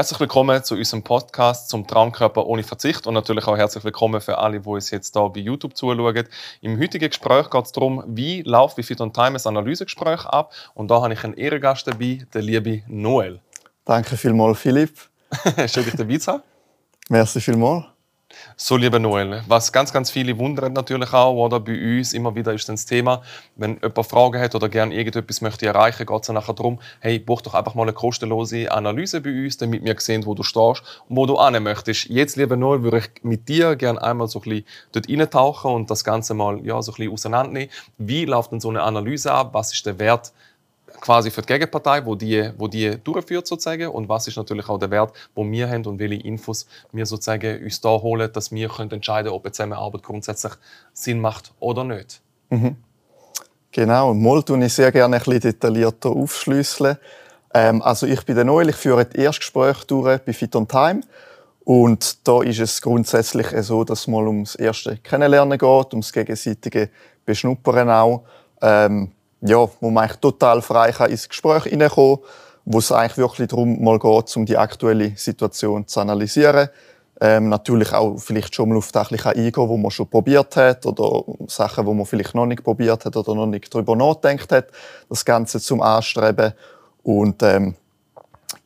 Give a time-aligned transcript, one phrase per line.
[0.00, 4.38] Herzlich willkommen zu unserem Podcast zum Traumkörper ohne Verzicht und natürlich auch herzlich willkommen für
[4.38, 6.24] alle, die uns jetzt hier bei YouTube zuschauen.
[6.62, 10.54] Im heutigen Gespräch geht es darum, wie läuft wie Fit on Time ein Analysegespräch ab
[10.72, 13.40] und da habe ich einen Ehrengast dabei, den lieben Noel.
[13.84, 14.96] Danke vielmals, Philipp.
[15.66, 16.42] Schön, dich dabei zu haben.
[17.10, 17.89] Merci vielmals.
[18.62, 22.52] So, lieber Noel, was ganz, ganz viele wundern natürlich auch, oder bei uns immer wieder
[22.52, 23.22] ist das Thema,
[23.56, 27.40] wenn jemand Fragen hat oder gerne irgendetwas möchte erreichen, geht es nachher darum, hey, buch
[27.40, 31.16] doch einfach mal eine kostenlose Analyse bei uns, damit wir sehen, wo du stehst und
[31.16, 32.10] wo du hin möchtest.
[32.10, 35.90] Jetzt, lieber Noel, würde ich mit dir gerne einmal so ein bisschen dort reintauchen und
[35.90, 37.70] das Ganze mal ja, so ein bisschen auseinandernehmen.
[37.96, 39.54] Wie läuft denn so eine Analyse ab?
[39.54, 40.32] Was ist der Wert
[41.00, 44.78] quasi für die Gegenpartei, wo die, wo die durchführt sozusagen und was ist natürlich auch
[44.78, 48.68] der Wert, wo wir haben und welche Infos wir sozusagen uns da holen, dass wir
[48.68, 50.52] können entscheiden, ob eine Zusammenarbeit grundsätzlich
[50.92, 52.20] Sinn macht oder nicht.
[52.50, 52.76] Mhm.
[53.72, 56.98] Genau, mal tue ich sehr gerne ein bisschen detaillierter aufschlüsseln.
[57.54, 61.00] Ähm, also ich bin der Noel, ich führe das Erstgespräch durch bei Fit on Time.
[61.64, 66.90] Und da ist es grundsätzlich so, dass es mal ums erste Kennenlernen geht, ums gegenseitige
[67.24, 68.24] Beschnuppern auch.
[68.60, 69.12] Ähm,
[69.42, 72.24] ja, wo man eigentlich total frei kann ins Gespräch hineinkommen kann,
[72.64, 76.68] wo es eigentlich wirklich darum mal geht, um die aktuelle Situation zu analysieren.
[77.22, 81.22] Ähm, natürlich auch vielleicht schon mal auf das eingehen, wo man schon probiert hat oder
[81.48, 84.68] Sachen, wo man vielleicht noch nicht probiert hat oder noch nicht darüber nachgedacht hat,
[85.08, 86.54] das Ganze zum Anstreben.
[87.02, 87.74] Und ähm,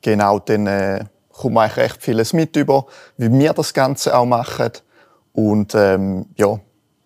[0.02, 4.24] genau dann äh, kommt man eigentlich recht vieles mit über, wie wir das Ganze auch
[4.24, 4.70] machen.
[5.32, 6.60] Und ähm, ja,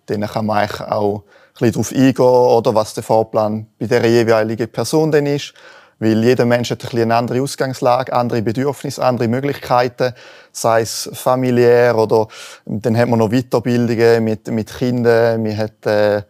[0.07, 1.25] dann kann man eigentlich auch
[1.59, 5.55] bisschen darauf eingehen, oder was der Fahrplan bei der jeweiligen Person denn ist.
[6.01, 10.15] Weil jeder Mensch hat ein bisschen eine andere Ausgangslage, andere Bedürfnisse, andere Möglichkeiten,
[10.53, 12.29] sei es familiär oder
[12.67, 16.23] dann hat man noch Weiterbildungen mit, mit Kindern, man hat äh,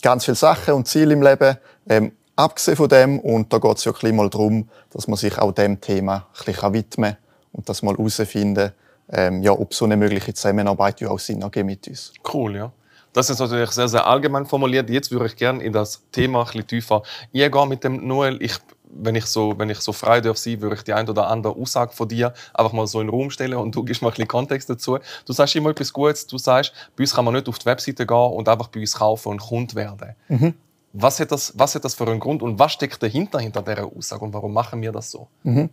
[0.00, 1.58] ganz viele Sachen und Ziele im Leben.
[1.88, 5.52] Ähm, abgesehen von dem, und da geht es wirklich mal darum, dass man sich auch
[5.52, 7.18] dem Thema ein bisschen widmen kann
[7.52, 8.72] und das mal herausfinden,
[9.10, 12.12] ähm, ja, ob so eine mögliche Zusammenarbeit ja auch Sinn ergibt mit uns.
[12.32, 12.72] Cool, ja.
[13.16, 14.90] Das ist natürlich sehr, sehr allgemein formuliert.
[14.90, 17.02] Jetzt würde ich gerne in das Thema ein bisschen tiefer
[17.34, 18.36] eingehen mit dem Noel.
[18.42, 18.58] Ich,
[18.90, 21.56] wenn, ich so, wenn ich so frei darf sein, würde ich die ein oder andere
[21.56, 24.10] Aussage von dir einfach mal so in den Raum stellen und du gibst mal ein
[24.10, 24.98] bisschen Kontext dazu.
[25.24, 26.26] Du sagst immer etwas Gutes.
[26.26, 28.94] Du sagst, bei uns kann man nicht auf die Webseite gehen und einfach bei uns
[28.94, 30.14] kaufen und Kund werden.
[30.28, 30.52] Mhm.
[30.92, 33.86] Was hat, das, was hat das für einen Grund und was steckt dahinter, hinter dieser
[33.86, 35.26] Aussage und warum machen wir das so?
[35.42, 35.70] Mhm.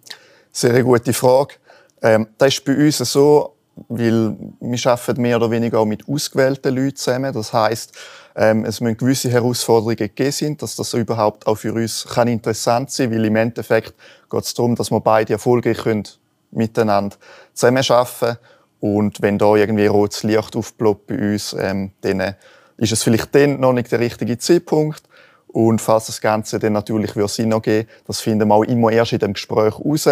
[0.49, 1.55] Sehr gute Frage.
[2.01, 3.53] Ähm, das ist bei uns so,
[3.87, 7.33] weil wir arbeiten mehr oder weniger auch mit ausgewählten Leuten zusammen.
[7.33, 7.93] Das heißt,
[8.35, 12.91] ähm, es müssen gewisse Herausforderungen gegeben sein, dass das überhaupt auch für uns kann interessant
[12.91, 13.93] sein, weil im Endeffekt
[14.29, 16.03] geht es darum, dass wir beide erfolgreich können,
[16.51, 17.15] miteinander
[17.53, 18.37] zusammenarbeiten
[18.83, 22.35] und wenn da irgendwie rotes Licht aufploppt bei uns, ähm, dann
[22.75, 25.03] ist es vielleicht dann noch nicht der richtige Zeitpunkt.
[25.47, 29.19] Und falls das Ganze dann natürlich Sinn ergeben das finden wir auch immer erst in
[29.19, 30.09] dem Gespräch raus.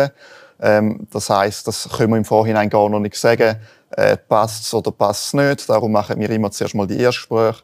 [0.61, 3.57] Ähm, das heißt, das können wir im Vorhinein gar noch nicht sagen,
[3.91, 5.69] äh, passt es oder passt es nicht.
[5.69, 7.61] Darum machen wir immer zuerst mal die Erstgespräche,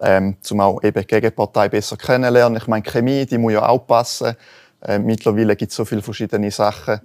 [0.00, 2.58] ähm, um auch eben die Gegenpartei besser kennenlernen.
[2.58, 4.36] Ich meine, Chemie, die muss ja auch passen.
[4.82, 7.00] Äh, mittlerweile gibt es so viele verschiedene Sachen,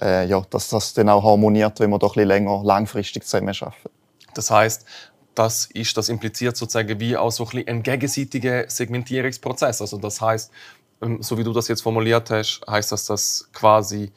[0.00, 3.48] äh, ja, dass das dann auch harmoniert, wenn wir doch ein bisschen länger, langfristig zusammen
[3.48, 3.90] arbeiten.
[4.34, 4.84] Das heißt,
[5.34, 9.80] das ist, das impliziert sozusagen wie auch so ein, ein gegenseitiger Segmentierungsprozess.
[9.80, 10.50] Also das heißt,
[11.02, 14.12] ähm, so wie du das jetzt formuliert hast, heißt das, dass quasi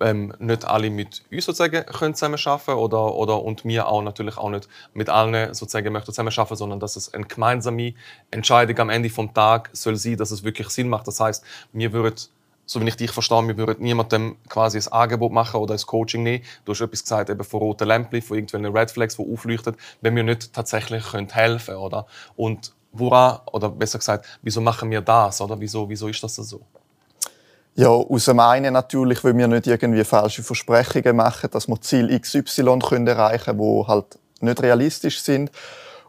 [0.00, 4.50] ähm, nicht alle mit uns sozusagen können zusammenarbeiten oder, oder und wir auch natürlich auch
[4.50, 7.94] nicht mit allen sozusagen möchten zusammenarbeiten, sondern dass es eine gemeinsame
[8.30, 11.06] Entscheidung am Ende vom Tag soll sein, dass es wirklich Sinn macht.
[11.06, 12.16] Das heißt, wir würden
[12.66, 16.24] so wie ich dich verstehe, wir würden niemandem quasi ein Angebot machen oder ein Coaching
[16.24, 16.44] nehmen.
[16.64, 20.16] Du hast etwas gesagt, eben von roten Lämpchen, von irgendwelchen Red Flags, die aufleuchten, wenn
[20.16, 22.06] wir nicht tatsächlich helfen können, oder?
[22.34, 25.58] Und woran, oder besser gesagt, wieso machen wir das, oder?
[25.60, 26.60] Wieso, wieso ist das so?
[27.76, 32.18] Ja, aus dem einen natürlich, weil wir nicht irgendwie falsche Versprechungen machen, dass wir Ziel
[32.18, 35.50] XY können erreichen können, die halt nicht realistisch sind.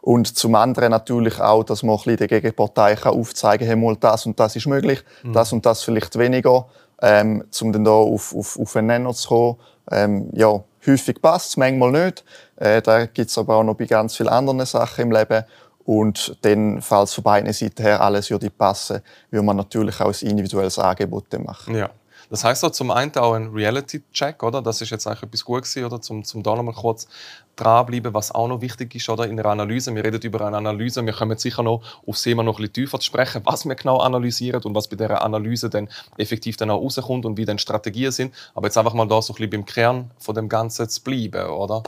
[0.00, 4.24] Und zum anderen natürlich auch, dass man ein bisschen der Gegenpartei aufzeigen kann, hey, das
[4.24, 5.34] und das ist möglich, mhm.
[5.34, 6.66] das und das vielleicht weniger,
[7.02, 9.56] ähm, um dann da auf, auf, auf einen Nenner zu kommen.
[9.90, 12.24] Ähm, ja, häufig passt es, manchmal nicht.
[12.56, 15.44] Äh, da gibt es aber auch noch bei ganz vielen anderen Sachen im Leben.
[15.88, 19.00] Und dann, falls von beiden Seiten her alles würde passen,
[19.30, 21.74] würde man natürlich auch ein individuelles Angebot machen.
[21.74, 21.88] Ja.
[22.28, 24.60] Das heißt auch zum einen auch ein Reality-Check, oder?
[24.60, 25.98] Das ist jetzt eigentlich etwas gut oder?
[25.98, 27.08] Zum, zum da nochmal kurz
[27.56, 29.26] dranbleiben, was auch noch wichtig ist, oder?
[29.26, 29.94] In der Analyse.
[29.94, 31.02] Wir reden über eine Analyse.
[31.06, 33.96] Wir kommen sicher noch aufs Thema noch ein bisschen tiefer zu sprechen, was wir genau
[33.96, 35.88] analysieren und was bei dieser Analyse dann
[36.18, 38.34] effektiv dann auch rauskommt und wie dann Strategien sind.
[38.54, 41.48] Aber jetzt einfach mal da so ein bisschen beim Kern von dem Ganzen zu bleiben,
[41.48, 41.82] oder?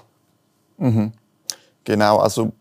[0.78, 1.12] Mhm.
[1.84, 2.52] Genau, also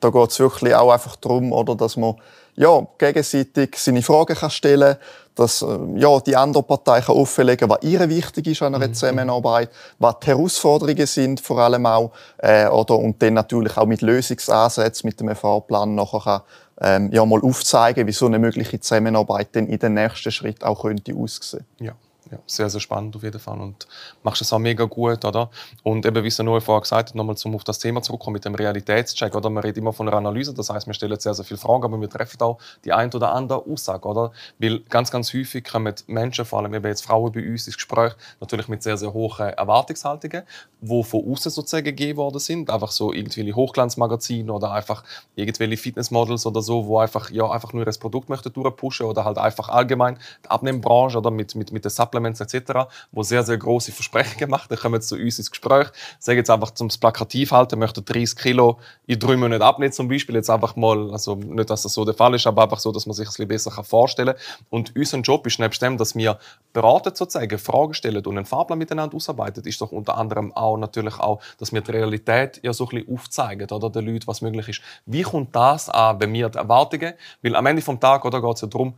[0.00, 2.16] da geht es wirklich auch einfach darum, oder, dass man
[2.56, 5.02] ja, gegenseitig seine Fragen kann stellen kann,
[5.34, 8.94] dass äh, ja, die andere Partei kann offenlegen was ihr wichtig ist an einer mhm.
[8.94, 14.02] Zusammenarbeit, was die Herausforderungen sind, vor allem auch, äh, oder, und dann natürlich auch mit
[14.02, 16.42] Lösungsansätzen, mit dem Fahrplan nachher kann,
[16.82, 20.82] ähm, ja, mal aufzeigen, wie so eine mögliche Zusammenarbeit dann in den nächsten Schritt auch
[20.82, 21.64] könnte aussehen.
[21.78, 21.92] Ja
[22.30, 23.86] ja, sehr, sehr spannend auf jeden Fall und
[24.22, 25.50] machst es auch mega gut, oder?
[25.82, 28.44] Und eben, wie es nur vorher gesagt hat, nochmal zum auf das Thema zurückkommen mit
[28.44, 29.50] dem Realitätscheck, oder?
[29.50, 32.00] Man redet immer von einer Analyse, das heißt, wir stellen sehr, sehr viele Fragen, aber
[32.00, 34.32] wir treffen auch die ein oder andere Aussage, oder?
[34.58, 38.12] Weil ganz, ganz häufig kommen Menschen, vor allem eben jetzt Frauen bei uns ins Gespräch,
[38.40, 40.42] natürlich mit sehr, sehr hohen Erwartungshaltungen,
[40.80, 45.04] die von außen sozusagen gegeben worden sind, einfach so irgendwelche Hochglanzmagazine oder einfach
[45.34, 49.38] irgendwelche Fitnessmodels oder so, wo einfach, ja, einfach nur das Produkt möchten durchpushen oder halt
[49.38, 53.56] einfach allgemein die Abnehmbranche oder mit, mit, mit den Supplements Supplements etc., wo sehr, sehr
[53.56, 54.70] große Versprechen gemacht.
[54.70, 55.88] Dann kommen zu uns ins Gespräch,
[56.18, 60.34] sagen jetzt einfach zum Plakativ halten, möchten 30 Kilo in drei Monaten abnehmen zum Beispiel.
[60.34, 63.06] Jetzt einfach mal, also nicht, dass das so der Fall ist, aber einfach so, dass
[63.06, 64.66] man sich ein bisschen besser vorstellen kann.
[64.70, 66.38] Und unser Job ist nebst dem, dass wir
[66.72, 71.18] beraten sozusagen, Fragen stellen und einen Fahrplan miteinander ausarbeiten, ist doch unter anderem auch natürlich
[71.18, 74.68] auch, dass wir die Realität ja so ein bisschen aufzeigen oder den Leuten, was möglich
[74.68, 74.82] ist.
[75.06, 77.14] Wie kommt das an bei mir die Erwartungen?
[77.42, 78.94] Weil am Ende des Tages geht es ja darum,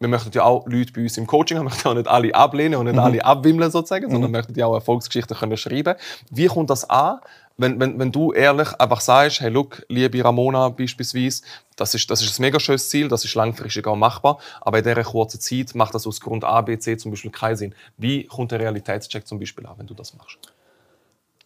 [0.00, 2.34] wir möchten ja auch Leute bei uns im Coaching haben, wir möchten auch nicht alle
[2.34, 3.00] ablehnen und nicht mhm.
[3.00, 4.36] alle abwimmeln sozusagen, sondern mhm.
[4.36, 5.94] möchten ja auch Erfolgsgeschichten können schreiben.
[6.30, 7.20] Wie kommt das an,
[7.56, 11.42] wenn, wenn, wenn du ehrlich einfach sagst, hey, look, liebe Ramona beispielsweise,
[11.76, 14.84] das ist, das ist ein mega schönes Ziel, das ist langfristig auch machbar, aber in
[14.84, 17.74] dieser kurzen Zeit macht das aus Grund A, B, C zum Beispiel keinen Sinn.
[17.96, 20.38] Wie kommt der Realitätscheck zum Beispiel an, wenn du das machst?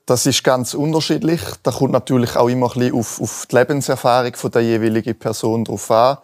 [0.06, 1.42] Das ist ganz unterschiedlich.
[1.62, 5.64] Da kommt natürlich auch immer ein bisschen auf, auf die Lebenserfahrung von der jeweiligen Person
[5.64, 6.16] drauf an.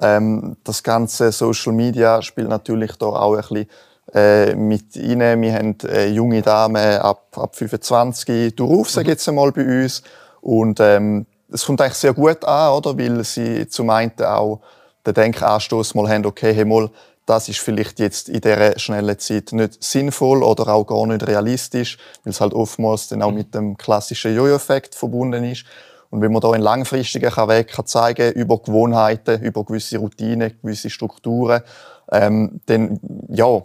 [0.00, 3.68] Ähm, das ganze Social Media spielt natürlich da auch ein bisschen
[4.14, 5.42] äh, mit rein.
[5.42, 10.02] Wir haben äh, junge Damen ab, ab 25 durch, sage jetzt einmal bei uns.
[10.40, 12.96] Und ähm, es kommt eigentlich sehr gut an, oder?
[12.96, 14.60] weil sie zum einen auch
[15.06, 16.90] den Denkanstoß mal haben, okay, hey, mal,
[17.26, 21.96] das ist vielleicht jetzt in dieser schnellen Zeit nicht sinnvoll oder auch gar nicht realistisch,
[22.24, 23.36] weil es halt oftmals dann auch mhm.
[23.36, 25.64] mit dem klassischen Jojo-Effekt verbunden ist.
[26.10, 30.90] Und wenn man da einen langfristigen Weg kann zeigen über Gewohnheiten, über gewisse Routinen, gewisse
[30.90, 31.62] Strukturen,
[32.10, 32.98] ähm, dann
[33.28, 33.62] ja,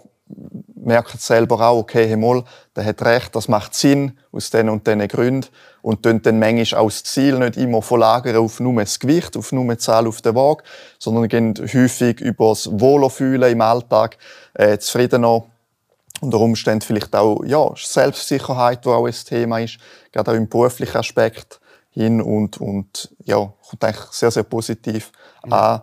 [0.76, 2.44] merkt selber auch, okay, hey, mal,
[2.76, 5.50] der hat recht, das macht Sinn aus diesen und diesen Gründen.
[5.82, 9.52] Und dann, dann manchmal auch das Ziel nicht immer verlagern auf nur das Gewicht, auf
[9.52, 10.64] nur die Zahl auf der Waage,
[11.00, 14.18] sondern gehen häufig über das Wohlerfühlen im Alltag,
[14.54, 15.44] äh, zufriedener
[16.22, 19.78] unter Umständen vielleicht auch ja, Selbstsicherheit, wo auch ein Thema ist,
[20.12, 21.60] gerade auch im beruflichen Aspekt
[21.96, 25.12] hin und, und ja, kommt eigentlich sehr, sehr positiv
[25.44, 25.54] mhm.
[25.54, 25.82] an.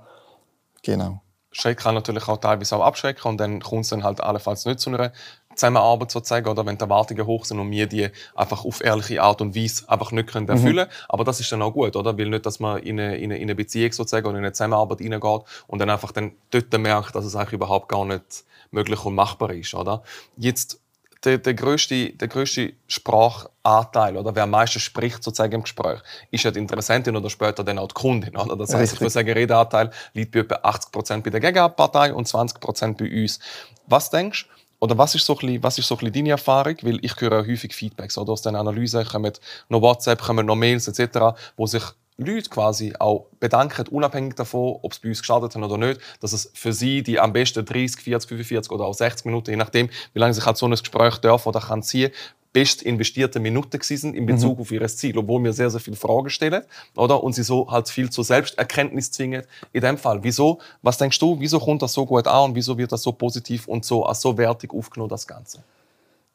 [0.83, 1.21] Genau.
[1.51, 4.81] Schreck kann natürlich auch teilweise auch abschrecken und dann kommt es dann halt allenfalls nicht
[4.81, 5.13] zu einer
[5.55, 9.43] Zusammenarbeit sozusagen, oder wenn die Erwartungen hoch sind und wir die einfach auf ehrliche Art
[9.43, 10.89] und Weise einfach nicht können erfüllen können.
[10.89, 11.07] Mhm.
[11.11, 12.17] Aber das ist dann auch gut, oder?
[12.17, 15.43] Weil nicht, dass man in eine, in eine, Beziehung sozusagen oder in eine Zusammenarbeit reingeht
[15.67, 19.53] und dann einfach dann dort merkt, dass es eigentlich überhaupt gar nicht möglich und machbar
[19.53, 20.03] ist, oder?
[20.37, 20.82] Jetzt
[21.25, 26.45] der, der, größte, der größte Sprachanteil oder wer am meisten spricht sozusagen im Gespräch, ist
[26.45, 28.37] ja die Interessentin oder später dann auch die Kundin.
[28.37, 28.57] Oder?
[28.57, 32.97] Das heißt, ich würde sagen, Redeanteil liegt bei etwa 80% bei der Gegenpartei und 20%
[32.97, 33.39] bei uns.
[33.87, 34.63] Was denkst du?
[34.83, 36.75] Oder was ist so ein bisschen, was ist so ein bisschen deine Erfahrung?
[36.83, 39.33] Weil ich höre häufig Feedbacks oder aus den Analysen kommen
[39.69, 41.85] noch WhatsApp, kommen noch Mails etc., wo sich
[42.19, 46.33] Leute quasi auch bedanken, unabhängig davon, ob es bei uns gestartet hat oder nicht, dass
[46.33, 49.89] es für sie die am besten 30, 40, 45 oder auch 60 Minuten, je nachdem,
[50.13, 52.13] wie lange sich halt so ein Gespräch darf oder kann ziehen,
[52.53, 54.63] best investierte Minuten sind in Bezug mhm.
[54.63, 56.63] auf ihr Ziel, obwohl wir sehr, sehr viele Fragen stellen,
[56.95, 57.23] oder?
[57.23, 59.45] Und sie so halt viel zur Selbsterkenntnis zwingen.
[59.73, 60.23] In dem Fall.
[60.23, 60.59] Wieso?
[60.83, 61.41] Was denkst du?
[61.41, 64.21] Wieso kommt das so gut an und wieso wird das so positiv und so als
[64.21, 65.63] so wertig aufgenommen, das Ganze?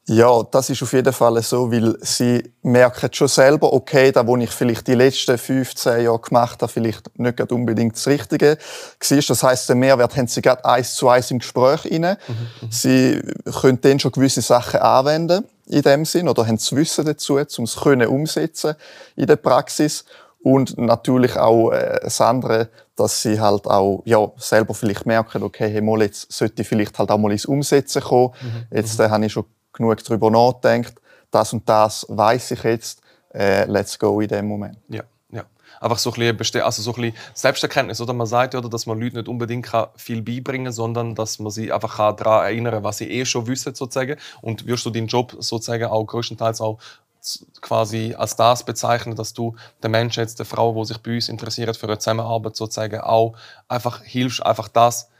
[0.08, 4.38] Ja, das ist auf jeden Fall so, weil sie merken schon selber, okay, da, wo
[4.38, 9.18] ich vielleicht die letzten 15 Jahre gemacht habe, vielleicht nicht unbedingt das Richtige war.
[9.28, 12.16] Das heißt, den Mehrwert haben sie gerade eins zu eins im Gespräch inne.
[12.26, 13.22] Mhm, mhm, sie
[13.60, 17.64] können dann schon gewisse Sachen anwenden in dem Sinn oder haben das Wissen dazu, um
[17.64, 18.76] es können umsetzen
[19.14, 20.06] in der Praxis.
[20.42, 25.68] Und natürlich auch äh, das andere, dass sie halt auch ja, selber vielleicht merken, okay,
[25.70, 28.32] hey, mal, jetzt sollte ich vielleicht halt auch mal ins Umsetzen kommen.
[28.40, 28.76] Mhm.
[28.76, 29.44] Jetzt äh, habe ich schon
[29.78, 30.94] genug darüber nachdenkt,
[31.30, 33.00] das und das weiß ich jetzt,
[33.34, 34.78] äh, let's go in dem Moment.
[34.88, 35.44] Ja, ja.
[35.80, 38.12] einfach so ein bisschen, also so ein bisschen Selbsterkenntnis, oder?
[38.12, 41.72] Man sagt ja, dass man Leuten nicht unbedingt viel beibringen kann, sondern dass man sie
[41.72, 44.16] einfach daran erinnern kann, was sie eh schon wissen, sozusagen.
[44.40, 46.78] Und wirst du deinen Job sozusagen auch größtenteils auch
[47.60, 51.28] quasi als das bezeichnen, dass du der Mensch jetzt, der Frau, die sich bei uns
[51.28, 53.34] interessiert für eine Zusammenarbeit sozusagen auch
[53.66, 55.10] einfach hilfst, einfach das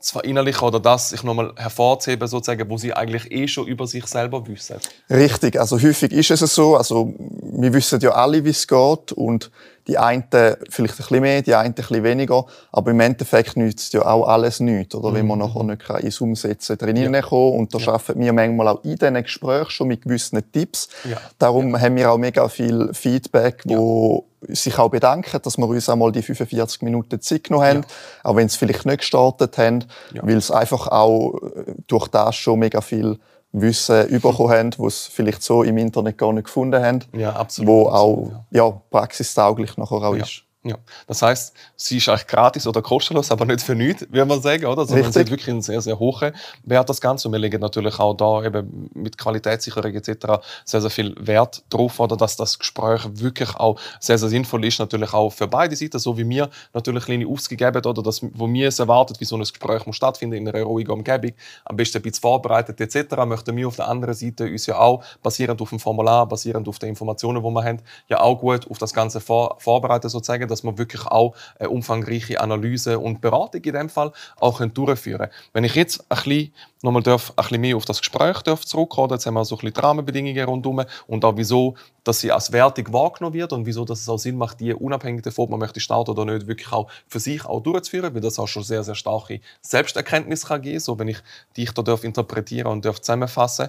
[0.00, 4.06] zu verinnerlichen oder das sich nochmal hervorzuheben, sozusagen, wo sie eigentlich eh schon über sich
[4.06, 4.76] selber wissen.
[5.10, 9.50] Richtig, also häufig ist es so, also wir wissen ja alle, wie es geht und
[9.88, 13.94] die einen vielleicht ein bisschen mehr, die einen ein bisschen weniger, aber im Endeffekt nützt
[13.94, 15.10] ja auch alles nichts, oder?
[15.10, 15.14] Mhm.
[15.14, 17.22] Wenn man nachher nicht ins Umsetzen drin ja.
[17.22, 17.94] kommen und da ja.
[17.94, 20.88] arbeiten wir manchmal auch in diesen Gesprächen schon mit gewissen Tipps.
[21.08, 21.16] Ja.
[21.38, 21.80] Darum ja.
[21.80, 26.22] haben wir auch mega viel Feedback, wo sich auch bedanken, dass wir uns einmal die
[26.22, 27.84] 45 Minuten Zeit genommen haben,
[28.22, 29.84] auch wenn sie vielleicht nicht gestartet haben,
[30.20, 33.18] weil es einfach auch äh, durch das schon mega viel
[33.52, 37.00] Wissen bekommen haben, was sie vielleicht so im Internet gar nicht gefunden haben.
[37.14, 37.68] Ja, absolut.
[37.68, 38.66] Wo auch ja.
[38.66, 40.22] ja praxistauglich nachher auch ja.
[40.22, 40.44] ist.
[40.64, 40.76] Ja.
[41.06, 44.66] Das heißt, sie ist eigentlich gratis oder kostenlos, aber nicht für nichts, würde man sagen,
[44.66, 44.84] oder?
[44.84, 45.14] Sondern Richtig.
[45.14, 46.32] sie hat wirklich einen sehr, sehr hohen
[46.64, 47.28] Wert, das Ganze.
[47.28, 50.42] Und wir legen natürlich auch da eben mit Qualitätssicherung etc.
[50.64, 52.16] sehr, sehr viel Wert drauf, oder?
[52.16, 56.18] Dass das Gespräch wirklich auch sehr, sehr sinnvoll ist, natürlich auch für beide Seiten, so
[56.18, 59.86] wie wir natürlich kleine aufgegeben oder das, wo wir es erwartet, wie so ein Gespräch
[59.86, 61.32] muss stattfinden in einer ruhigen Umgebung,
[61.66, 65.04] am besten ein bisschen vorbereitet etc., möchten wir auf der anderen Seite uns ja auch,
[65.22, 68.78] basierend auf dem Formular, basierend auf den Informationen, die wir haben, ja auch gut auf
[68.78, 73.72] das Ganze vor, vorbereiten sozusagen, dass man wirklich auch eine umfangreiche Analyse und Beratung in
[73.72, 75.32] dem Fall auch durchführen können.
[75.52, 79.10] Wenn ich jetzt ein bisschen nochmal darf, ein bisschen mehr auf das Gespräch darf zurückkommen,
[79.10, 82.52] jetzt haben wir so ein bisschen die Rahmenbedingungen rundherum und auch wieso, dass sie als
[82.52, 85.60] wertig wahrgenommen wird und wieso, dass es auch Sinn macht, die unabhängig davon, ob man
[85.60, 88.82] möchte starten oder nicht, wirklich auch für sich auch durchzuführen, weil das auch schon sehr,
[88.82, 91.18] sehr starke Selbsterkenntnis kann geben, so wenn ich
[91.56, 93.68] dich da darf interpretieren und darf zusammenfassen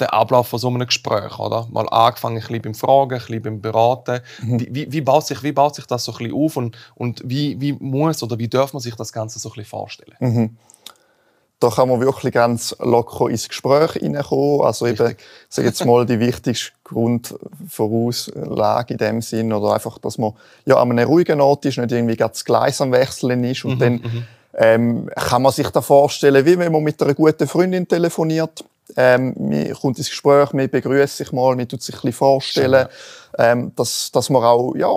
[0.00, 1.66] der Ablauf von so einem Gespräch, oder?
[1.70, 4.20] Mal angefangen ein bisschen beim Fragen, ein bisschen beim Beraten.
[4.42, 4.66] Mhm.
[4.70, 7.60] Wie, wie, baut sich, wie baut sich das so ein bisschen auf und, und wie,
[7.60, 10.16] wie muss oder wie darf man sich das Ganze so ein bisschen vorstellen?
[10.20, 10.56] Mhm.
[11.60, 14.60] Da kann man wirklich ganz locker ins Gespräch hineinkommen.
[14.60, 15.16] Also eben,
[15.48, 20.34] sag jetzt mal, die wichtigste Grundvorauslage in dem Sinn oder einfach, dass man
[20.66, 23.78] ja an einem ruhigen Ort ist, nicht irgendwie das Gleis am Wechseln ist und mhm,
[23.80, 24.24] dann mhm.
[24.54, 28.64] ähm, kann man sich da vorstellen, wie wenn man mit einer guten Freundin telefoniert
[28.96, 32.88] ähm, man kommt ins Gespräch, man begrüßt sich mal, man tut sich ein bisschen vorstellen,
[33.38, 34.88] ähm, dass, dass man auch ja,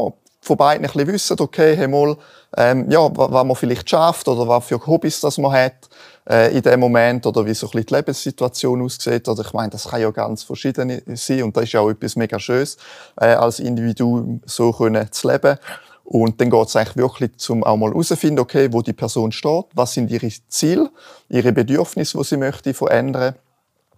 [0.42, 2.18] von beiden ein bisschen wissen, okay, hey, mal,
[2.58, 5.90] ähm, ja, was man vielleicht schafft oder was für Hobbys das man hat
[6.30, 9.28] äh, in dem Moment oder wie so ein bisschen die Lebenssituation aussieht.
[9.28, 12.16] Oder ich meine, das kann ja ganz verschieden sein und das ist ja auch etwas
[12.16, 12.78] mega Schönes,
[13.20, 15.58] äh, als Individuum so können zu leben.
[16.04, 19.66] Und dann geht es eigentlich wirklich zum auch mal herausfinden, okay, wo die Person steht,
[19.74, 20.90] was sind ihre Ziele,
[21.30, 23.36] ihre Bedürfnisse, die sie möchte verändern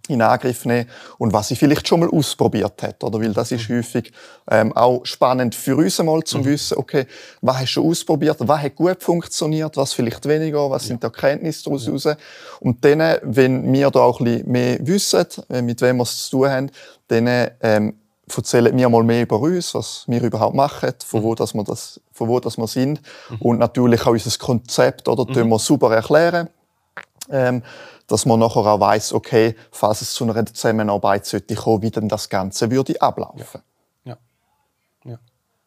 [0.08, 3.20] in Angriff nehmen und was sie vielleicht schon mal ausprobiert hat, oder?
[3.20, 3.76] Weil das ist mhm.
[3.78, 4.12] häufig
[4.50, 6.44] ähm, auch spannend für uns einmal zu mhm.
[6.44, 7.06] wissen, okay,
[7.40, 10.88] was hast du schon ausprobiert, was hat gut funktioniert, was vielleicht weniger, was ja.
[10.88, 11.92] sind die Erkenntnisse daraus ja.
[11.92, 12.08] raus.
[12.60, 16.28] Und dann, wenn wir da auch ein bisschen mehr wissen, äh, mit wem wir es
[16.28, 16.70] zu tun haben,
[17.08, 17.94] dann ähm,
[18.34, 21.36] erzählen wir mal mehr über uns, was wir überhaupt machen, von wo, mhm.
[21.36, 23.36] dass wir, das, von wo dass wir sind mhm.
[23.40, 25.48] und natürlich auch unser Konzept, oder, mhm.
[25.48, 26.48] wir super erklären.
[27.30, 27.62] Ähm,
[28.06, 32.08] dass man nachher auch weiss, okay, falls es zu einer Zusammenarbeit sollte kommen, wie denn
[32.08, 33.62] das Ganze würde ablaufen.
[34.04, 34.18] Ja.
[35.04, 35.18] ja.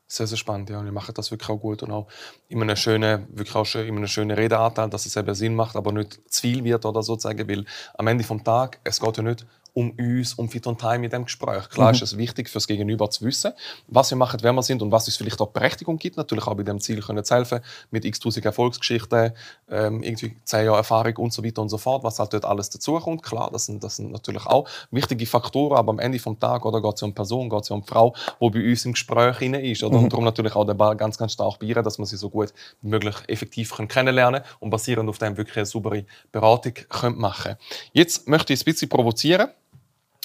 [0.06, 0.80] Sehr, sehr spannend, ja.
[0.80, 2.08] Und ihr macht das wirklich auch gut und auch
[2.48, 5.76] in einem schönen, wirklich auch schön, in einem schönen Redeanteil, dass es eben Sinn macht,
[5.76, 9.24] aber nicht zu viel wird oder sozusagen, weil am Ende vom Tag, es geht ja
[9.24, 9.46] nicht
[9.78, 11.70] um uns, um Fit und Time in dem Gespräch.
[11.70, 11.96] Klar mhm.
[11.96, 13.54] ist es wichtig fürs Gegenüber zu wissen,
[13.88, 16.56] was wir machen, wer wir sind und was es vielleicht auch Berechtigung gibt, natürlich auch
[16.56, 17.60] bei dem Ziel können zu helfen,
[17.92, 19.34] mit x tausend Erfolgsgeschichten,
[19.70, 22.72] ähm, irgendwie zehn Jahre Erfahrung und so weiter und so fort, was halt dort alles
[22.72, 23.22] dazukommt.
[23.22, 26.82] Klar, das sind, das sind natürlich auch wichtige Faktoren, aber am Ende vom Tag oder
[26.82, 29.42] geht es ja um Person, geht es ja um Frau, die bei uns im Gespräch
[29.42, 29.84] ist.
[29.84, 30.00] Oder?
[30.00, 30.06] Mhm.
[30.06, 32.52] Und darum natürlich auch der Ball ganz, ganz stark bieren, dass man sie so gut
[32.82, 37.58] wie möglich effektiv können kennenlernen und basierend auf dem wirklich eine saubere Beratung können machen
[37.94, 39.50] Jetzt möchte ich ein bisschen provozieren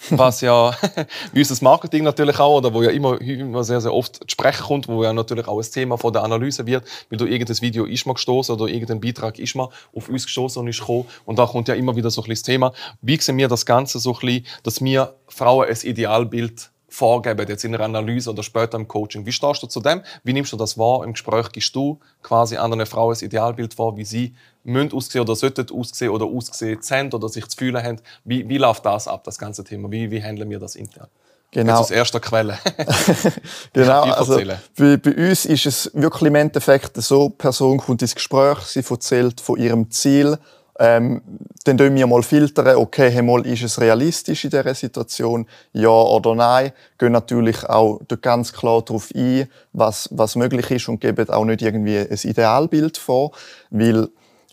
[0.10, 0.74] was ja
[1.34, 4.88] unser Marketing natürlich auch, oder wo ja immer, immer sehr, sehr oft zu sprechen kommt,
[4.88, 8.06] wo ja natürlich auch ein Thema von der Analyse wird, weil du irgendein Video ist
[8.06, 11.06] mal gestoßen oder irgendein Beitrag ist mal auf uns gestoßen und ist gekommen.
[11.24, 13.66] Und da kommt ja immer wieder so ein bisschen das Thema, wie sehen wir das
[13.66, 18.42] Ganze so ein bisschen, dass wir Frauen ein Idealbild vorgeben, jetzt in einer Analyse oder
[18.42, 19.24] später im Coaching.
[19.24, 20.02] Wie stehst du zu dem?
[20.24, 21.04] Wie nimmst du das wahr?
[21.04, 24.34] Im Gespräch gibst du quasi anderen Frauen ein Idealbild vor, wie sie
[24.64, 28.00] müssen aussehen oder sollten aussehen oder ausgesehen haben oder sich zu fühlen haben.
[28.24, 29.90] Wie, wie läuft das ab, das ganze Thema?
[29.90, 31.08] Wie, wie handeln wir das intern?
[31.50, 31.72] Genau.
[31.72, 32.58] Jetzt aus erster Quelle.
[33.72, 34.02] genau.
[34.02, 34.40] Also,
[34.76, 38.82] bei, bei, uns ist es wirklich im Endeffekt so, die Person kommt ins Gespräch, sie
[38.88, 40.38] erzählt von ihrem Ziel,
[40.84, 41.22] Ähm,
[41.62, 45.46] dann filtern wir mal filtern, okay, hey, mal, ist es realistisch in dieser Situation?
[45.72, 46.72] Ja oder nein?
[46.98, 51.62] Gehen natürlich auch ganz klar darauf ein, was, was möglich ist und geben auch nicht
[51.62, 53.30] irgendwie ein Idealbild vor,
[53.70, 54.08] weil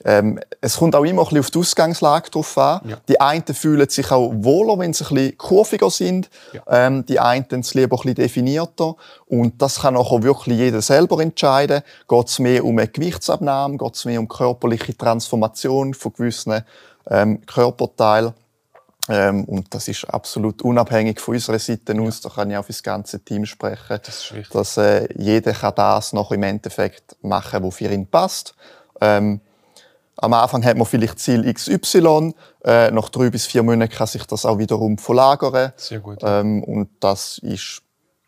[0.05, 2.81] ähm, es kommt auch immer ein bisschen auf die Ausgangslage drauf an.
[2.85, 2.97] Ja.
[3.07, 6.29] Die einen fühlen sich auch wohler, wenn sie ein bisschen kurviger sind.
[6.53, 6.61] Ja.
[6.67, 8.95] Ähm, die einen es lieber ein bisschen definierter.
[9.25, 11.81] Und das kann auch wirklich jeder selber entscheiden.
[12.07, 13.77] Geht es mehr um eine Gewichtsabnahme?
[13.77, 16.63] Geht es mehr um körperliche Transformation von gewissen
[17.09, 18.33] ähm, Körperteilen?
[19.09, 22.21] Ähm, und das ist absolut unabhängig von unserer Seite aus.
[22.21, 23.99] Da kann ich auch für das ganze Team sprechen.
[24.03, 24.53] Das ist.
[24.53, 28.53] Dass äh, jeder kann das noch im Endeffekt machen, was für ihn passt.
[29.01, 29.41] Ähm,
[30.21, 32.33] am Anfang hat man vielleicht Ziel XY,
[32.63, 35.71] äh, nach drei bis vier Monaten kann sich das auch wiederum verlagern.
[35.77, 36.19] Sehr gut.
[36.21, 37.81] Ähm, und das ist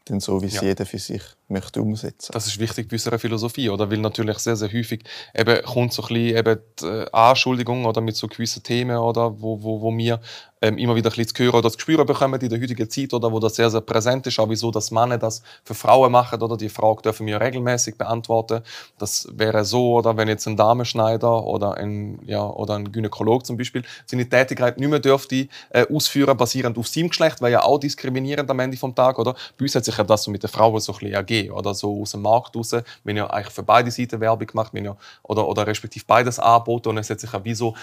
[0.06, 0.64] dann so, wie es ja.
[0.64, 2.31] jeder für sich möchte umsetzen.
[2.34, 3.91] Das ist wichtig bei unserer Philosophie, oder?
[3.91, 5.03] Weil natürlich sehr, sehr häufig
[5.36, 9.41] eben kommt so ein bisschen eben die äh, Anschuldigung oder mit so gewissen Themen, oder,
[9.41, 10.20] wo, wo, wo wir
[10.62, 13.13] ähm, immer wieder ein bisschen zu hören oder zu spüren bekommen in der heutigen Zeit,
[13.13, 16.41] oder wo das sehr, sehr präsent ist, auch wieso dass Männer das für Frauen machen,
[16.41, 16.55] oder?
[16.55, 18.62] Die Frage dürfen wir regelmäßig beantworten.
[18.98, 23.58] Das wäre so, oder wenn jetzt ein Damenschneider oder ein, ja, oder ein Gynäkolog zum
[23.58, 27.79] Beispiel seine Tätigkeit nicht mehr dürfte äh, ausführen, basierend auf seinem Geschlecht, wäre ja auch
[27.79, 29.36] diskriminierend am Ende des Tages, oder?
[29.58, 31.74] Bei uns hat sich ja das so mit den Frauen so ein bisschen ergeben, oder
[31.74, 32.72] so aus dem Markt raus.
[32.72, 36.40] Wir haben ja eigentlich für beide Seiten Werbung gemacht, wir ja, oder, oder respektive beides
[36.40, 37.76] angeboten und es hat sich ja wie so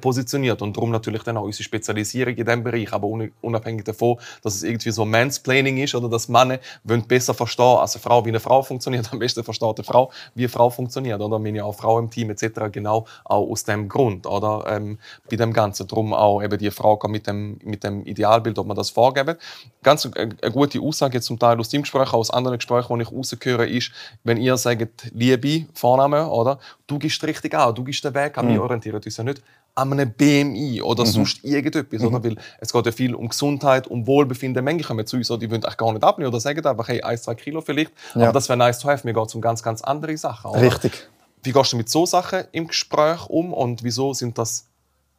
[0.00, 3.08] positioniert und darum natürlich dann auch unsere Spezialisierung in diesem Bereich, aber
[3.40, 8.02] unabhängig davon, dass es irgendwie so Mansplaining ist oder dass Männer besser verstehen als eine
[8.02, 9.08] Frau, wie eine Frau funktioniert.
[9.12, 11.20] Am besten versteht eine Frau, wie eine Frau funktioniert.
[11.20, 11.38] Oder?
[11.38, 12.72] Wir haben ja auch Frauen im Team etc.
[12.72, 14.26] genau auch aus dem Grund.
[14.26, 14.64] Oder?
[14.68, 14.98] Ähm,
[15.30, 15.86] bei dem Ganzen.
[15.86, 19.36] Darum auch eben die Frage mit dem, mit dem Idealbild, ob man das vorgeben.
[19.82, 23.66] Ganz eine, eine gute Aussage jetzt zum Teil aus dem Gespräch, aus anderen Gesprächen, rausgehöre,
[23.66, 23.90] ist,
[24.24, 26.58] wenn ihr sagt, Liebe, Vorname, oder?
[26.86, 28.54] du gehst richtig an, du gehst den Weg an, mhm.
[28.54, 29.42] wir orientieren uns ja nicht
[29.74, 31.08] an einem BMI oder mhm.
[31.08, 32.00] sonst irgendetwas.
[32.00, 32.08] Mhm.
[32.08, 32.24] Oder?
[32.24, 34.64] Weil es geht ja viel um Gesundheit, um Wohlbefinden.
[34.64, 37.22] Manche kommen zu uns, die wollen eigentlich gar nicht abnehmen oder sagen einfach, hey, 1,
[37.22, 37.92] 2 Kilo vielleicht.
[38.14, 38.22] Ja.
[38.24, 39.06] Aber das wäre nice to have.
[39.06, 40.50] Mir geht es um ganz, ganz andere Sachen.
[40.50, 40.62] Oder?
[40.62, 41.08] Richtig.
[41.42, 44.66] Wie gehst du mit so Sachen im Gespräch um und wieso sind das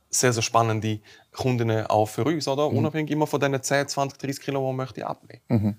[0.10, 1.00] sehr, sehr spannende
[1.32, 2.70] Kundinnen auch für uns, oder?
[2.70, 2.78] Mhm.
[2.78, 5.42] Unabhängig immer von diesen 10, 20, 30 Kilo, die man möchte abnehmen.
[5.50, 5.76] Mhm.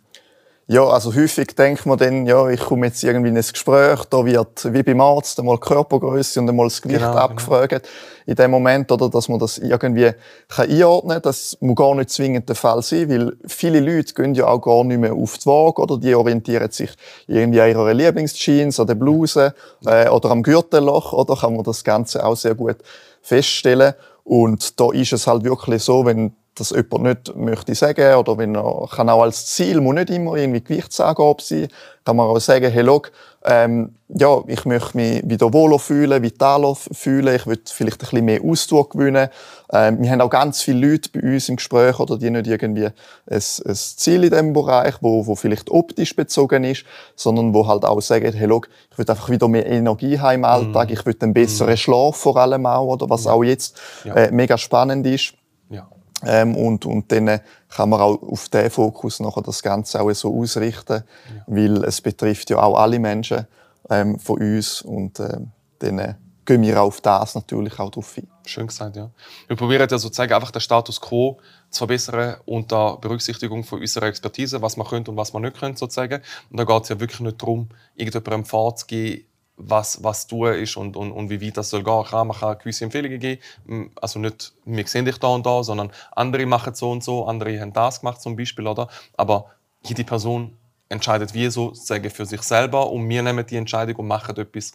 [0.71, 4.23] Ja, also häufig denkt man dann, ja, ich komme jetzt irgendwie in ein Gespräch, da
[4.27, 7.23] wird wie beim Arzt einmal Körpergröße und einmal das Gewicht genau, genau.
[7.23, 7.71] abgefragt.
[7.71, 7.83] Genau.
[8.27, 10.13] In dem Moment, oder, dass man das irgendwie
[10.47, 11.23] kann einordnen kann.
[11.23, 14.85] Das muss gar nicht zwingend der Fall sein, weil viele Leute gehen ja auch gar
[14.85, 16.91] nicht mehr auf die Waage, oder die orientieren sich
[17.26, 19.54] irgendwie an ihrer Lieblingsjeans, an der Bluse,
[19.87, 22.76] äh, oder am Gürtelloch, oder kann man das Ganze auch sehr gut
[23.23, 23.95] feststellen.
[24.23, 28.54] Und da ist es halt wirklich so, wenn das jemand nicht möchte sagen oder wenn
[28.54, 31.68] er kann auch als Ziel muss nicht immer irgendwie Gewichtsangabe sein,
[32.04, 33.12] kann man auch sagen, hey, look,
[33.44, 38.25] ähm, ja, ich möchte mich wieder wohler fühlen, vitaler fühlen, ich will vielleicht ein bisschen
[38.25, 39.28] mehr Ausdruck gewinnen.
[39.71, 42.86] Ähm, wir haben auch ganz viele Leute bei uns im Gespräch, oder die nicht irgendwie
[42.86, 42.92] ein,
[43.26, 48.00] ein Ziel in diesem Bereich, wo, wo vielleicht optisch bezogen ist, sondern wo halt auch
[48.00, 50.92] sagen, hey, look, ich will einfach wieder mehr Energie haben im Alltag, mm.
[50.92, 51.76] ich will einen besseren mm.
[51.76, 55.34] Schlaf vor allem auch, oder was auch jetzt äh, mega spannend ist.
[55.68, 55.86] Ja.
[56.25, 60.35] Ähm, und, und dann kann man auch auf diesen Fokus nachher das Ganze auch so
[60.37, 61.04] ausrichten,
[61.35, 61.43] ja.
[61.47, 63.47] weil es betrifft ja auch alle Menschen
[63.89, 68.26] ähm, von uns und ähm, dann gehen wir auf das natürlich auch drauf ein.
[68.47, 69.11] Schön gesagt, ja.
[69.47, 71.39] Wir probieren ja sozusagen einfach den Status quo
[71.71, 75.78] zu verbessern unter Berücksichtigung von unserer Expertise, was man könnte und was man nicht könnte
[75.78, 76.23] sozusagen.
[76.50, 79.26] Und da geht es ja wirklich nicht darum, irgendjemandem vorzugeben,
[79.58, 82.04] was, was tun ist und, und, und wie weit das soll gehen.
[82.04, 83.90] Klar, man kann gewisse Empfehlungen geben.
[84.00, 87.60] Also nicht, wir sehen dich da und da, sondern andere machen so und so, andere
[87.60, 88.88] haben das gemacht zum Beispiel, oder?
[89.16, 89.47] Aber
[89.82, 90.56] jede Person
[90.88, 94.73] entscheidet wie so, sagen für sich selber und wir nehmen die Entscheidung und machen etwas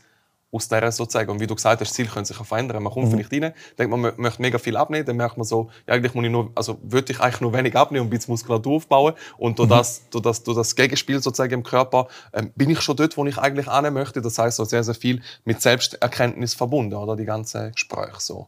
[0.54, 1.30] aus der sozusagen.
[1.32, 2.84] Und wie du gesagt hast, das Ziel können sich auch verändern.
[2.84, 3.12] Man kommt mhm.
[3.12, 6.14] vielleicht rein, denkt man, man möchte mega viel abnehmen, dann merkt man so, ja, eigentlich
[6.14, 9.14] muss ich nur, also würde ich eigentlich nur wenig abnehmen und ein bisschen Muskulatur aufbauen.
[9.38, 9.74] Und durch, mhm.
[9.74, 13.26] das, durch, das, durch das Gegenspiel sozusagen im Körper ähm, bin ich schon dort, wo
[13.26, 14.22] ich eigentlich annehmen möchte.
[14.22, 18.48] Das heißt, so sehr, sehr viel mit Selbsterkenntnis verbunden, oder die ganze Gespräche so.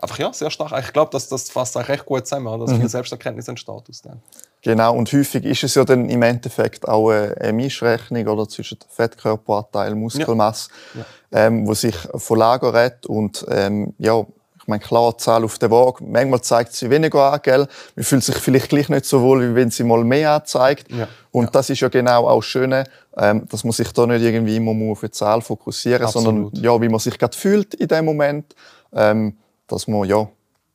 [0.00, 0.72] Einfach ja, sehr stark.
[0.84, 2.80] Ich glaube, dass das fasst eigentlich recht gut zusammen, dass mhm.
[2.80, 4.20] viel Selbsterkenntnis entsteht aus dem.
[4.62, 9.94] Genau, und häufig ist es ja dann im Endeffekt auch eine Mischrechnung oder zwischen Fettkörperanteil,
[9.94, 11.00] Muskelmasse, ja.
[11.00, 11.46] Ja.
[11.46, 14.24] Ähm, wo sich verlagert und ähm, ja,
[14.60, 17.66] ich meine, klar, die Zahl auf der Waage, manchmal zeigt sie weniger an, gell?
[17.96, 20.90] Man fühlt sich vielleicht gleich nicht so wohl, wie wenn sie mal mehr anzeigt.
[20.92, 21.08] Ja.
[21.30, 21.50] Und ja.
[21.52, 22.84] das ist ja genau auch schön,
[23.16, 26.52] ähm, dass man sich da nicht irgendwie immer auf eine Zahl fokussieren, Absolut.
[26.52, 28.54] sondern ja, wie man sich gerade fühlt in dem Moment,
[28.92, 30.28] ähm, dass man ja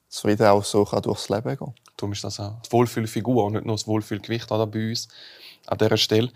[0.08, 3.66] zufrieden auch so kann durchs Leben gehen Darum ist das auch die Wohlfühlfigur und nicht
[3.66, 5.08] nur das Wohlfühlgewicht bei uns
[5.68, 6.32] an dieser Stelle.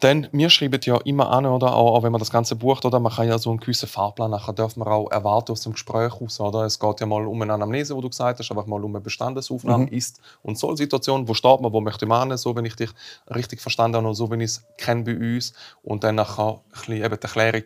[0.00, 1.74] Dann, wir schreiben ja immer an, oder?
[1.74, 3.00] Auch, auch wenn man das Ganze bucht, oder?
[3.00, 6.12] Man kann ja so einen gewissen Fahrplan, nachher darf man auch erwarten aus dem Gespräch
[6.12, 6.64] aus, oder?
[6.64, 9.00] Es geht ja mal um eine Anamnese, wo du gesagt hast, einfach mal um eine
[9.00, 9.92] Bestandesaufnahme, mhm.
[9.92, 11.26] Ist- und Soll-Situation.
[11.26, 12.90] Wo steht man, wo möchte man hin, so wenn ich dich
[13.34, 15.52] richtig verstanden habe, und so wenn ich es kenne bei uns.
[15.82, 17.64] Und dann nachher ein bisschen eben die Erklärung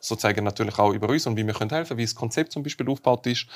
[0.00, 2.88] sozusagen natürlich auch über uns und wie wir können helfen wie das Konzept zum Beispiel
[2.88, 3.46] aufgebaut ist,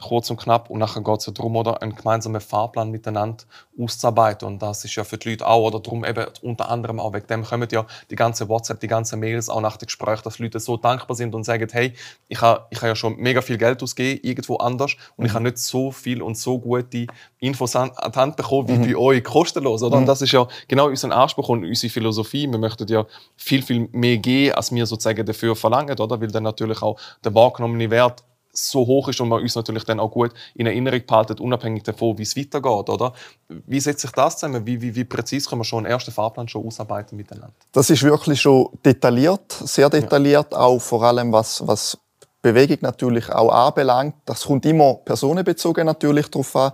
[0.00, 0.68] kurz und knapp.
[0.68, 3.44] Und nachher geht es ja darum, oder, einen gemeinsamen Fahrplan miteinander
[3.80, 4.46] auszuarbeiten.
[4.46, 7.26] Und das ist ja für die Leute auch, oder darum eben unter anderem auch wegen
[7.28, 10.60] dem kommen ja die ganzen WhatsApp, die ganzen Mails auch nach dem Gespräch, dass Leute
[10.60, 11.92] so dankbar sind und sagen, hey,
[12.28, 15.26] ich habe ich ha ja schon mega viel Geld ausgegeben, irgendwo anders, und mhm.
[15.26, 17.06] ich habe nicht so viel und so gute
[17.38, 18.92] Infos an, die Hand bekommen, wie mhm.
[18.92, 19.82] bei euch kostenlos.
[19.82, 19.96] Oder?
[19.96, 20.02] Mhm.
[20.02, 22.46] Und das ist ja genau unser Anspruch und unsere Philosophie.
[22.48, 26.20] Wir möchten ja viel, viel mehr geben, als wir sozusagen dafür verlangen, oder?
[26.20, 29.98] weil dann natürlich auch der wahrgenommene Wert so hoch ist und man uns natürlich dann
[29.98, 33.14] auch gut in Erinnerung behalten, unabhängig davon, wie es weitergeht, oder?
[33.48, 34.66] Wie setzt sich das zusammen?
[34.66, 37.54] Wie, wie, wie präzise können wir schon einen ersten Fahrplan schon ausarbeiten miteinander?
[37.72, 40.58] Das ist wirklich schon detailliert, sehr detailliert, ja.
[40.58, 41.96] auch vor allem was, was
[42.42, 44.14] Bewegung natürlich auch anbelangt.
[44.26, 46.72] Das kommt immer personenbezogen natürlich darauf an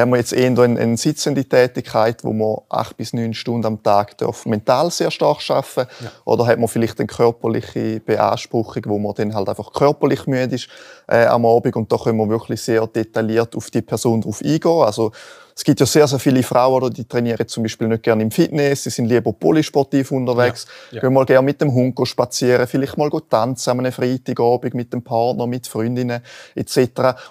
[0.00, 3.82] haben wir jetzt eher eine, eine sitzende Tätigkeit, wo man acht bis neun Stunden am
[3.82, 6.10] Tag darf mental sehr stark arbeiten ja.
[6.24, 10.68] Oder hat man vielleicht eine körperliche Beanspruchung, wo man dann halt einfach körperlich müde ist
[11.08, 14.82] äh, am Abend und da können wir wirklich sehr detailliert auf die Person drauf eingehen.
[14.82, 15.12] Also
[15.60, 18.30] es gibt ja sehr, sehr viele Frauen, oder, die trainieren zum Beispiel nicht gerne im
[18.30, 21.00] Fitness, sie sind lieber polysportiv unterwegs, ja, ja.
[21.02, 25.02] gehen mal gerne mit dem Hund spazieren, vielleicht mal tanzen an einem Freitagabend mit dem
[25.02, 26.22] Partner, mit Freundinnen
[26.54, 26.78] etc.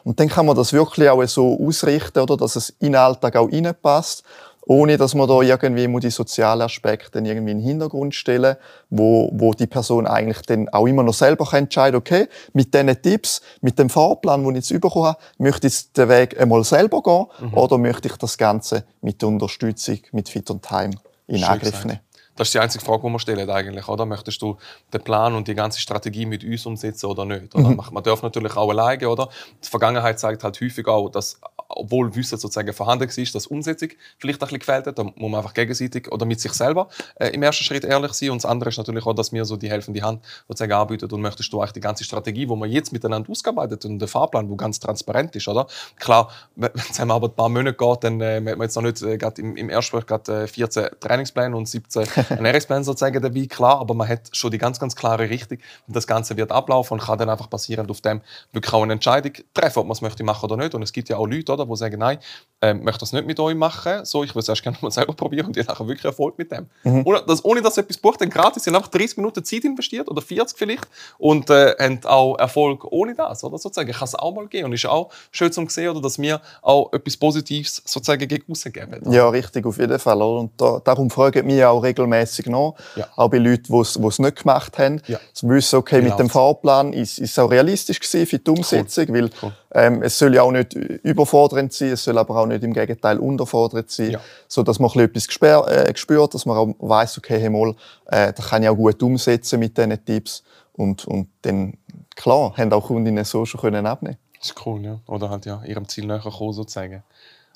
[0.04, 3.36] Und dann kann man das wirklich auch so ausrichten, oder, dass es in den Alltag
[3.36, 4.24] auch reinpasst
[4.70, 8.56] ohne dass man da irgendwie die sozialen Aspekte irgendwie in den Hintergrund stellen,
[8.92, 13.42] wo, wo die Person eigentlich dann auch immer noch selber entscheiden okay, mit diesen Tipps,
[13.62, 17.26] mit dem Fahrplan, den ich jetzt bekommen habe, möchte ich den Weg einmal selber gehen
[17.40, 17.58] mhm.
[17.58, 20.92] oder möchte ich das Ganze mit der Unterstützung mit Fit und Time
[21.26, 22.02] in Angriff nehmen?
[22.40, 24.06] Das ist die einzige Frage, die man stellt eigentlich, oder?
[24.06, 24.56] Möchtest du
[24.94, 27.54] den Plan und die ganze Strategie mit uns umsetzen oder nicht?
[27.54, 27.72] Oder?
[27.72, 27.82] Mhm.
[27.92, 29.28] Man darf natürlich auch alleine, oder?
[29.62, 34.42] Die Vergangenheit zeigt halt häufig auch, dass obwohl Wissen sozusagen vorhanden war, dass Umsetzung vielleicht
[34.42, 34.98] ein bisschen gefällt hat.
[34.98, 38.32] Da muss man einfach gegenseitig oder mit sich selber äh, im ersten Schritt ehrlich sein.
[38.32, 41.22] Und das andere ist natürlich auch, dass wir so die helfende Hand sozusagen anbieten und
[41.22, 44.58] möchtest du eigentlich die ganze Strategie, die wir jetzt miteinander ausgearbeitet und der Fahrplan, der
[44.58, 45.68] ganz transparent ist, oder?
[45.98, 49.02] Klar, wenn es aber ein paar Monate geht, dann äh, hat man jetzt noch nicht
[49.04, 53.94] äh, im, im Erstgespräch gerade äh, 14 Trainingspläne und 17 Ernährungspläne sozusagen dabei, klar, aber
[53.94, 55.60] man hat schon die ganz, ganz klare Richtung.
[55.88, 58.94] Und das Ganze wird ablaufen und kann dann einfach basierend auf dem wirklich auch eine
[58.94, 60.74] Entscheidung treffen, ob man es möchte machen oder nicht.
[60.76, 62.20] Und es gibt ja auch Leute, oder, die sagen, nein,
[62.62, 65.14] ähm, möchte das nicht mit euch machen, so, ich würde es erst gerne mal selber
[65.14, 66.68] probieren und ihr nachher wirklich Erfolg mit dem.
[66.84, 67.04] Mhm.
[67.06, 70.10] Ohne, dass, ohne dass etwas bucht, dann gratis, sie haben einfach 30 Minuten Zeit investiert
[70.10, 70.88] oder 40 vielleicht
[71.18, 73.92] und äh, haben auch Erfolg ohne das, oder sozusagen.
[73.92, 76.92] Kann es auch mal gehen und ist auch schön zu sehen, oder, dass wir auch
[76.94, 79.02] etwas Positives sozusagen gegen geben.
[79.02, 79.12] Oder?
[79.12, 80.22] Ja, richtig, auf jeden Fall.
[80.22, 83.08] Und da, darum fragen wir auch regelmäßig nach, ja.
[83.16, 85.20] auch bei Leuten, die es nicht gemacht haben, ja.
[85.34, 86.12] zu wissen, okay, genau.
[86.12, 89.14] mit dem Fahrplan ist es auch realistisch gewesen für die Umsetzung, cool.
[89.16, 89.54] weil cool.
[89.72, 93.20] Ähm, es soll ja auch nicht überfordernd sein, es soll aber auch nicht im Gegenteil
[93.20, 94.20] unterfordert sein, ja.
[94.48, 97.76] so dass man etwas gespür, äh, spürt, dass man auch weiß, okay, hey, mal,
[98.08, 101.78] äh, das kann ich auch gut umsetzen mit diesen Tipps und, und dann,
[102.16, 104.18] klar, haben auch Kundinnen so schon können abnehmen.
[104.40, 105.00] Das ist cool, ja.
[105.06, 107.04] Oder halt ja ihrem Ziel näher kommen, sozusagen.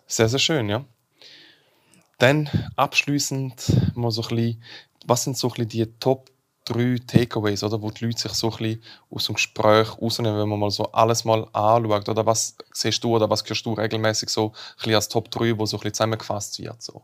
[0.05, 0.83] Sehr, sehr schön, ja.
[2.23, 4.63] Dann abschließend mal so ein bisschen,
[5.05, 6.31] was sind so ein bisschen die Top
[6.63, 10.47] drei Takeaways, oder, wo die Leute sich so ein bisschen aus dem Gespräch rausnehmen, wenn
[10.47, 12.07] man mal so alles mal anschaut.
[12.07, 15.59] Oder was siehst du oder was hörst du regelmäßig so ein bisschen als Top 3,
[15.59, 16.81] wo so ein bisschen zusammengefasst wird?
[16.81, 17.01] So?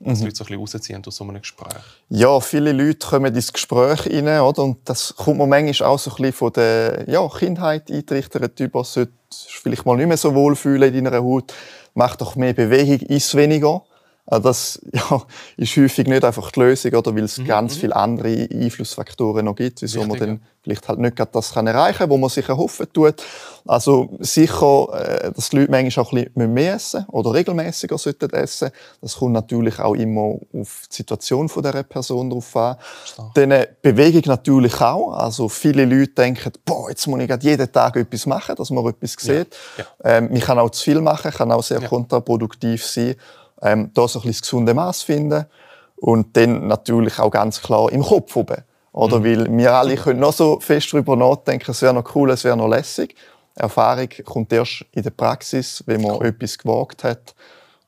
[0.00, 0.24] Dass mhm.
[0.24, 1.84] Leute so ein bisschen rausziehen aus so einem Gespräch.
[2.08, 4.64] Ja, viele Leute kommen ins Gespräch rein, oder?
[4.64, 8.82] Und das kommt man manchmal auch so ein bisschen von der ja, Kindheit eingerichtet über,
[8.82, 11.54] sollte vielleicht mal nicht mehr so wohlfühlen in deiner Haut,
[11.94, 13.84] mach doch mehr Bewegung, iss weniger.
[14.26, 15.22] Also das ja,
[15.56, 17.44] ist häufig nicht einfach die Lösung, oder, weil es mhm.
[17.44, 17.80] ganz mhm.
[17.80, 20.42] viele andere Einflussfaktoren noch gibt, wieso Richtig, man dann ja.
[20.62, 23.22] vielleicht halt nicht das kann erreichen kann, was man sich erhoffen tut.
[23.66, 28.30] Also sicher, äh, dass die Leute manchmal auch ein bisschen mehr essen oder regelmäßiger sollten
[28.30, 28.70] essen.
[29.00, 32.76] Das kommt natürlich auch immer auf die Situation von dieser Person drauf an.
[33.34, 35.12] Dann Bewegung natürlich auch.
[35.12, 39.12] Also viele Leute denken, boah, jetzt muss ich jeden Tag etwas machen, dass man etwas
[39.12, 39.56] sieht.
[39.78, 39.84] Ja.
[40.04, 40.16] Ja.
[40.16, 43.14] Ähm, man kann auch zu viel machen, kann auch sehr kontraproduktiv sein
[43.62, 45.46] ähm, da so ein bisschen das gesunde Maß finden
[45.96, 48.62] und dann natürlich auch ganz klar im Kopf oben.
[48.92, 49.20] Oder?
[49.20, 49.24] Mhm.
[49.24, 52.56] Weil wir alle können noch so fest darüber nachdenken, es wäre noch cool, es wäre
[52.56, 53.14] noch lässig.
[53.54, 56.26] Erfahrung kommt erst in der Praxis, wenn man cool.
[56.26, 57.34] etwas gewagt hat.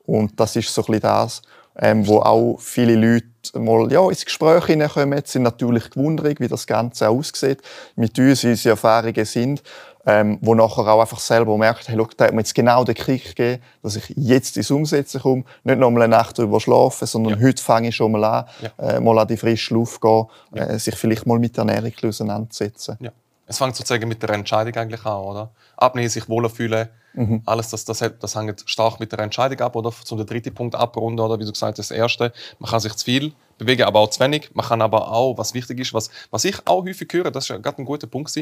[0.05, 1.41] Und das ist so ein bisschen das,
[1.77, 3.27] ähm, wo auch viele Leute
[3.59, 7.61] mal ja, ins Gespräch hineinkommen, sind natürlich gewundert, wie das Ganze aussieht,
[7.95, 9.61] mit uns, wie unsere Erfahrungen sind.
[10.05, 12.95] Ähm, wo nachher auch einfach selber merkt, hey, look, da hat mir jetzt genau den
[12.95, 17.05] Kick gegeben, dass ich jetzt ins Umsetzen komme, nicht noch mal eine Nacht drüber schlafen,
[17.05, 17.45] sondern Ja.
[17.45, 18.69] heute fange ich schon mal an, Ja.
[18.95, 20.65] äh, mal an die frische Luft gehen, Ja.
[20.65, 22.97] äh, sich vielleicht mal mit der Ernährung auseinandersetzen.
[23.01, 23.11] Ja.
[23.45, 25.49] Es fängt sozusagen mit der Entscheidung eigentlich an, oder?
[25.75, 27.41] Abnehmen, sich wohler fühlen, Mhm.
[27.45, 29.91] alles das, das, das hängt stark mit der Entscheidung ab, oder?
[30.03, 31.39] Zum dritten Punkt abrunden, oder?
[31.39, 34.19] Wie du gesagt hast, das erste, man kann sich zu viel bewegen, aber auch zu
[34.19, 34.49] wenig.
[34.53, 37.49] Man kann aber auch, was wichtig ist, was, was ich auch häufig höre, das ist
[37.49, 38.33] ja gerade ein guter Punkt,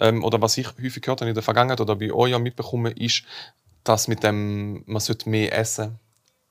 [0.00, 3.22] ähm, oder was ich häufig gehört habe in der Vergangenheit oder bei euch mitbekommen, ist,
[3.84, 5.98] dass mit dem, man sollte mehr essen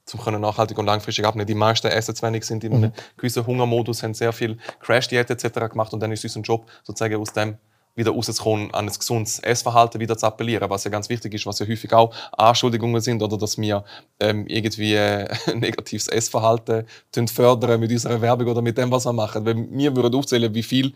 [0.06, 1.48] zum können nachhaltig und langfristig abnehmen.
[1.48, 5.72] Die meisten essen zu wenig, sind in einem gewissen Hungermodus, haben sehr viel Crash-Diät etc.
[5.72, 7.58] gemacht und dann ist unser Job sozusagen aus dem
[7.96, 11.60] wieder rauszukommen, an ein gesundes Essverhalten wieder zu appellieren, was ja ganz wichtig ist, was
[11.60, 13.84] ja häufig auch Anschuldigungen sind oder dass wir
[14.20, 16.86] ähm, irgendwie äh, ein negatives Essverhalten
[17.28, 19.46] fördern mit unserer Werbung oder mit dem, was wir machen.
[19.46, 20.94] Wenn wir würden aufzählen, wie viel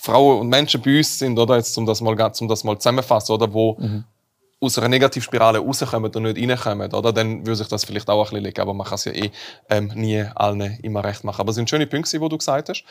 [0.00, 3.32] Frauen und Menschen bei uns sind, oder jetzt um das mal, um das mal zusammenfassen,
[3.32, 3.78] oder wo
[4.62, 7.12] aus einer Negativspirale rauskommen und nicht reinkommen, oder?
[7.12, 8.60] dann würde sich das vielleicht auch ein bisschen legen.
[8.60, 9.30] Aber man kann es ja eh
[9.68, 11.40] ähm, nie allen immer recht machen.
[11.40, 12.84] Aber es sind schöne Punkte, die du gesagt hast.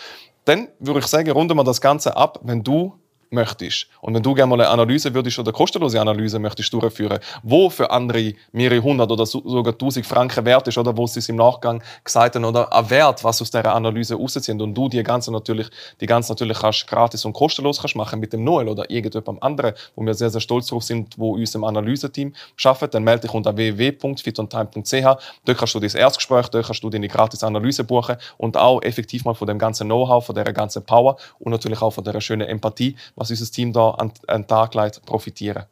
[0.44, 2.94] Dann würde ich sagen, runden wir das Ganze ab, wenn du
[3.32, 3.88] möchtest.
[4.02, 7.90] Und wenn du gerne mal eine Analyse würdest oder kostenlose Analyse möchtest durchführen, wo für
[7.90, 11.38] andere mehrere hundert oder so- sogar tausend Franken wert ist oder wo sie es im
[11.38, 15.32] Nachgang gesagt haben oder ein Wert, was aus dieser Analyse rausziehen und du die ganze
[15.32, 15.68] natürlich,
[16.02, 19.74] die ganze natürlich kannst gratis und kostenlos kannst machen mit dem Noel oder irgendjemandem anderen,
[19.96, 23.34] wo wir sehr, sehr stolz darauf sind, wo uns im Analyseteam arbeitet, dann melde dich
[23.34, 25.04] unter www.fitontime.ch.
[25.46, 29.24] Dort kannst du dein Erstgespräch, dort kannst du deine gratis Analyse buchen und auch effektiv
[29.24, 32.48] mal von dem ganzen Know-how, von der ganzen Power und natürlich auch von der schönen
[32.48, 35.66] Empathie, was unser Team da an, an den Tag legt, profitieren.